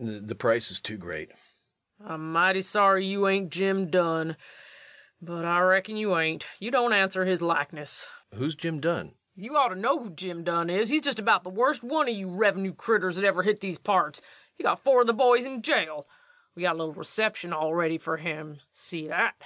_]The 0.26 0.34
price 0.34 0.72
is 0.72 0.80
too 0.80 0.96
great. 0.96 1.30
LUKE. 2.00 2.10
I'm 2.10 2.32
mighty 2.32 2.62
sorry 2.62 3.06
you 3.06 3.28
ain't 3.28 3.52
Jim 3.52 3.88
Dunn. 3.92 4.36
But 5.22 5.44
I 5.44 5.60
reckon 5.60 5.96
you 5.96 6.16
ain't. 6.18 6.44
You 6.58 6.72
don't 6.72 6.92
answer 6.92 7.24
his 7.24 7.40
likeness. 7.42 8.10
REVENUE. 8.32 8.42
Who's 8.44 8.54
Jim 8.56 8.80
Dunn? 8.80 9.06
LUKE. 9.06 9.14
You 9.36 9.56
ought 9.56 9.68
to 9.68 9.76
know 9.76 10.00
who 10.00 10.10
Jim 10.10 10.42
Dunn 10.42 10.68
is. 10.68 10.88
He's 10.88 11.02
just 11.02 11.20
about 11.20 11.44
the 11.44 11.50
worst 11.50 11.84
one 11.84 12.08
of 12.08 12.16
your 12.16 12.30
revenue 12.36 12.74
critters 12.74 13.14
that 13.14 13.24
ever 13.24 13.44
hit 13.44 13.60
these 13.60 13.78
parts. 13.78 14.20
He's 14.56 14.64
got 14.64 14.82
four 14.82 15.02
of 15.02 15.06
the 15.06 15.14
boys 15.14 15.44
in 15.44 15.62
jail. 15.62 16.08
We 16.56 16.62
got 16.62 16.74
a 16.74 16.78
little 16.80 16.94
reception 16.94 17.52
all 17.52 17.72
ready 17.72 17.98
for 17.98 18.16
him. 18.16 18.58
See 18.72 19.06
that? 19.06 19.36